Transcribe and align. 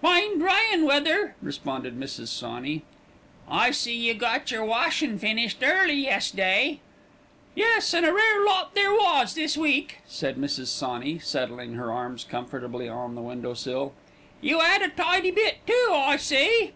"Fine 0.00 0.38
dryin' 0.38 0.86
weather," 0.86 1.36
responded 1.42 2.00
Mrs. 2.00 2.28
Sawney. 2.28 2.82
"I 3.46 3.72
see 3.72 3.94
you 3.94 4.14
got 4.14 4.50
your 4.50 4.64
washin' 4.64 5.18
finished 5.18 5.58
early 5.62 6.06
yes'day." 6.06 6.80
"Yes, 7.54 7.92
an' 7.92 8.06
a 8.06 8.12
rare 8.14 8.42
lot 8.46 8.74
there 8.74 8.92
was 8.92 9.34
this 9.34 9.54
week," 9.54 9.98
said 10.06 10.36
Mrs. 10.36 10.68
Sawney, 10.68 11.18
settling 11.18 11.74
her 11.74 11.92
arms 11.92 12.24
comfortably 12.24 12.86
upon 12.86 13.14
the 13.14 13.20
window 13.20 13.52
sill. 13.52 13.92
"You 14.40 14.62
'ad 14.62 14.80
a 14.80 14.88
tidy 14.88 15.30
bit, 15.30 15.58
too, 15.66 15.90
I 15.92 16.16
see." 16.16 16.72